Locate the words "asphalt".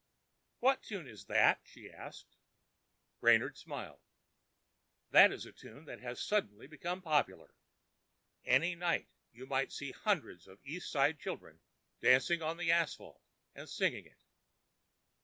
12.71-13.21